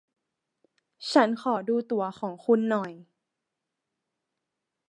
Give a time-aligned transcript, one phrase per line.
[0.03, 0.03] ขอ
[1.11, 1.29] ฉัน
[1.67, 2.91] ดูตั๋วของคุณหน่อย